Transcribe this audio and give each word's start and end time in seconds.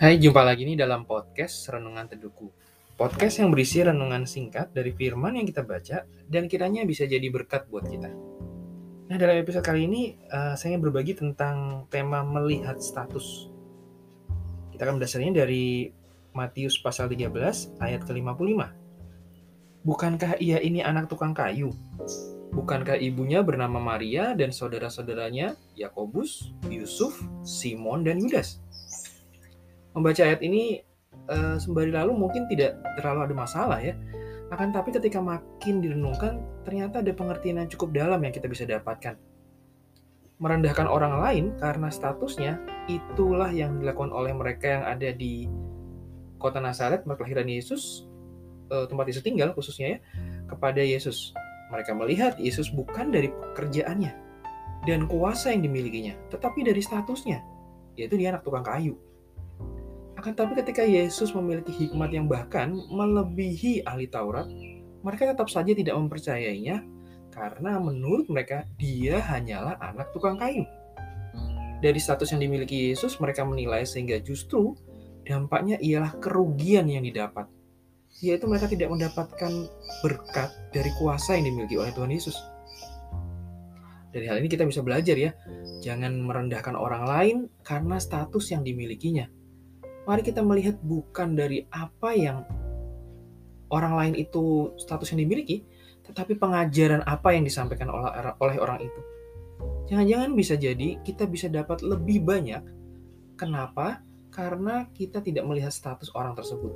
Hai, 0.00 0.16
jumpa 0.16 0.40
lagi 0.40 0.64
nih 0.64 0.80
dalam 0.80 1.04
podcast 1.04 1.68
Renungan 1.68 2.08
Teduhku. 2.08 2.48
Podcast 2.96 3.44
yang 3.44 3.52
berisi 3.52 3.84
renungan 3.84 4.24
singkat 4.24 4.72
dari 4.72 4.96
firman 4.96 5.36
yang 5.36 5.44
kita 5.44 5.60
baca 5.60 6.08
dan 6.24 6.48
kiranya 6.48 6.88
bisa 6.88 7.04
jadi 7.04 7.28
berkat 7.28 7.68
buat 7.68 7.84
kita. 7.84 8.08
Nah, 9.12 9.16
dalam 9.20 9.36
episode 9.36 9.60
kali 9.60 9.84
ini 9.84 10.16
uh, 10.32 10.56
saya 10.56 10.72
ingin 10.72 10.88
berbagi 10.88 11.20
tentang 11.20 11.84
tema 11.92 12.24
melihat 12.24 12.80
status. 12.80 13.52
Kita 14.72 14.88
akan 14.88 14.96
berdasarnya 14.96 15.44
dari 15.44 15.92
Matius 16.32 16.80
pasal 16.80 17.12
13 17.12 17.76
ayat 17.84 18.00
ke-55. 18.00 18.56
Bukankah 19.84 20.40
ia 20.40 20.64
ini 20.64 20.80
anak 20.80 21.12
tukang 21.12 21.36
kayu? 21.36 21.76
Bukankah 22.56 22.96
ibunya 22.96 23.44
bernama 23.44 23.76
Maria 23.76 24.32
dan 24.32 24.48
saudara-saudaranya 24.48 25.60
Yakobus, 25.76 26.56
Yusuf, 26.72 27.20
Simon, 27.44 28.00
dan 28.00 28.16
Yudas? 28.16 28.64
Membaca 29.96 30.22
ayat 30.22 30.40
ini 30.42 30.82
uh, 31.30 31.56
sembari 31.58 31.90
lalu 31.90 32.14
mungkin 32.14 32.46
tidak 32.46 32.78
terlalu 32.98 33.30
ada 33.30 33.34
masalah 33.34 33.78
ya. 33.82 33.94
Akan 34.50 34.74
tapi 34.74 34.90
ketika 34.90 35.22
makin 35.22 35.78
direnungkan, 35.78 36.42
ternyata 36.66 37.02
ada 37.02 37.14
pengertian 37.14 37.62
yang 37.62 37.70
cukup 37.70 37.94
dalam 37.94 38.18
yang 38.22 38.34
kita 38.34 38.50
bisa 38.50 38.66
dapatkan. 38.66 39.14
Merendahkan 40.40 40.90
orang 40.90 41.20
lain 41.22 41.44
karena 41.60 41.86
statusnya, 41.92 42.58
itulah 42.90 43.52
yang 43.52 43.78
dilakukan 43.78 44.10
oleh 44.10 44.34
mereka 44.34 44.80
yang 44.80 44.84
ada 44.88 45.14
di 45.14 45.46
kota 46.40 46.58
Nazaret, 46.58 47.06
tempat 47.06 47.20
kelahiran 47.22 47.46
Yesus, 47.46 48.10
uh, 48.74 48.90
tempat 48.90 49.06
Yesus 49.06 49.22
tinggal 49.22 49.54
khususnya 49.54 49.86
ya, 49.94 49.98
kepada 50.50 50.82
Yesus 50.82 51.30
mereka 51.70 51.94
melihat 51.94 52.34
Yesus 52.36 52.68
bukan 52.74 53.14
dari 53.14 53.30
pekerjaannya 53.30 54.12
dan 54.84 55.06
kuasa 55.06 55.54
yang 55.54 55.62
dimilikinya, 55.62 56.18
tetapi 56.28 56.66
dari 56.66 56.82
statusnya, 56.82 57.38
yaitu 57.94 58.18
dia 58.18 58.34
anak 58.34 58.42
tukang 58.42 58.66
kayu. 58.66 58.98
Akan 60.20 60.36
tapi 60.36 60.52
ketika 60.52 60.84
Yesus 60.84 61.32
memiliki 61.32 61.72
hikmat 61.72 62.12
yang 62.12 62.28
bahkan 62.28 62.76
melebihi 62.92 63.88
ahli 63.88 64.04
Taurat, 64.04 64.44
mereka 65.00 65.32
tetap 65.32 65.48
saja 65.48 65.72
tidak 65.72 65.96
mempercayainya 65.96 66.84
karena 67.32 67.80
menurut 67.80 68.28
mereka 68.28 68.68
dia 68.76 69.16
hanyalah 69.16 69.80
anak 69.80 70.12
tukang 70.12 70.36
kayu. 70.36 70.68
Dari 71.80 71.96
status 71.96 72.36
yang 72.36 72.44
dimiliki 72.44 72.92
Yesus, 72.92 73.16
mereka 73.16 73.48
menilai 73.48 73.88
sehingga 73.88 74.20
justru 74.20 74.76
dampaknya 75.24 75.80
ialah 75.80 76.12
kerugian 76.20 76.84
yang 76.84 77.00
didapat 77.00 77.48
yaitu 78.20 78.44
mereka 78.44 78.68
tidak 78.68 78.92
mendapatkan 78.92 79.52
berkat 80.04 80.52
dari 80.76 80.92
kuasa 81.00 81.40
yang 81.40 81.48
dimiliki 81.48 81.80
oleh 81.80 81.96
Tuhan 81.96 82.12
Yesus. 82.12 82.36
Dari 84.12 84.28
hal 84.28 84.44
ini 84.44 84.52
kita 84.52 84.68
bisa 84.68 84.84
belajar 84.84 85.16
ya, 85.16 85.32
jangan 85.80 86.20
merendahkan 86.20 86.76
orang 86.76 87.08
lain 87.08 87.36
karena 87.64 87.96
status 87.96 88.52
yang 88.52 88.60
dimilikinya. 88.60 89.39
Mari 90.10 90.26
kita 90.26 90.42
melihat 90.42 90.74
bukan 90.82 91.38
dari 91.38 91.70
apa 91.70 92.10
yang 92.18 92.42
orang 93.70 93.94
lain 93.94 94.14
itu 94.18 94.74
status 94.74 95.14
yang 95.14 95.22
dimiliki, 95.22 95.62
tetapi 96.02 96.34
pengajaran 96.34 97.06
apa 97.06 97.30
yang 97.30 97.46
disampaikan 97.46 97.94
oleh 98.42 98.58
orang 98.58 98.82
itu. 98.82 99.00
Jangan-jangan 99.86 100.34
bisa 100.34 100.58
jadi 100.58 100.98
kita 101.06 101.30
bisa 101.30 101.46
dapat 101.46 101.86
lebih 101.86 102.26
banyak. 102.26 102.58
Kenapa? 103.38 104.02
Karena 104.34 104.90
kita 104.90 105.22
tidak 105.22 105.46
melihat 105.46 105.70
status 105.70 106.10
orang 106.18 106.34
tersebut 106.34 106.74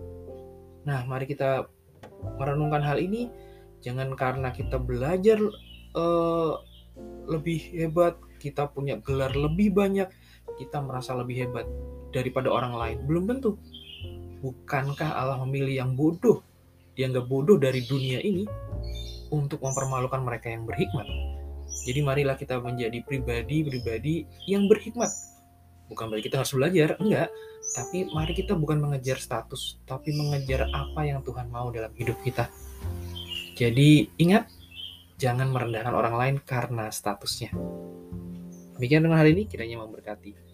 Nah, 0.85 1.03
mari 1.09 1.25
kita 1.25 1.67
merenungkan 2.37 2.85
hal 2.85 3.01
ini. 3.01 3.33
Jangan 3.83 4.15
karena 4.17 4.55
kita 4.55 4.81
belajar 4.81 5.43
uh, 5.97 6.55
lebih 7.29 7.59
hebat, 7.77 8.17
kita 8.39 8.71
punya 8.71 9.01
gelar 9.03 9.33
lebih 9.35 9.75
banyak, 9.75 10.09
kita 10.57 10.81
merasa 10.81 11.13
lebih 11.17 11.49
hebat 11.49 11.67
daripada 12.15 12.49
orang 12.49 12.79
lain. 12.79 12.97
Belum 13.05 13.27
tentu. 13.27 13.59
Bukankah 14.41 15.19
Allah 15.19 15.43
memilih 15.43 15.83
yang 15.83 15.91
bodoh, 15.99 16.45
dianggap 16.95 17.27
bodoh 17.27 17.59
dari 17.59 17.83
dunia 17.83 18.23
ini 18.23 18.47
untuk 19.35 19.59
mempermalukan 19.59 20.23
mereka 20.23 20.55
yang 20.55 20.63
berhikmat? 20.63 21.09
Jadi 21.85 22.01
marilah 22.07 22.39
kita 22.39 22.63
menjadi 22.63 23.03
pribadi-pribadi 23.03 24.23
yang 24.47 24.71
berhikmat. 24.71 25.11
Bukan 25.91 26.09
berarti 26.09 26.25
kita 26.31 26.41
harus 26.41 26.55
belajar, 26.55 26.97
enggak 27.03 27.29
tapi 27.73 28.05
mari 28.13 28.37
kita 28.37 28.53
bukan 28.53 28.77
mengejar 28.77 29.17
status, 29.17 29.81
tapi 29.89 30.13
mengejar 30.13 30.69
apa 30.69 31.09
yang 31.09 31.25
Tuhan 31.25 31.49
mau 31.49 31.73
dalam 31.73 31.91
hidup 31.97 32.21
kita. 32.21 32.53
Jadi 33.57 34.13
ingat, 34.21 34.51
jangan 35.17 35.49
merendahkan 35.49 35.95
orang 35.95 36.15
lain 36.15 36.37
karena 36.45 36.93
statusnya. 36.93 37.55
Demikian 38.77 39.07
dengan 39.07 39.23
hari 39.23 39.33
ini 39.33 39.49
kiranya 39.49 39.81
memberkati. 39.81 40.54